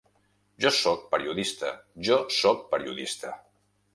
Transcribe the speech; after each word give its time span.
Jo 0.63 0.71
sóc 0.77 1.03
periodista, 1.11 1.69
jo 2.09 2.19
sóc 2.37 2.65
periodista! 2.75 3.37